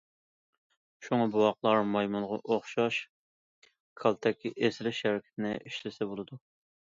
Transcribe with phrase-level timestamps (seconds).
[1.07, 2.97] شۇڭا، بوۋاقلار مايمۇنغا ئوخشاش
[4.05, 6.41] كالتەككە ئېسىلىش ھەرىكىتىنى ئىشلىسە بولىدۇ.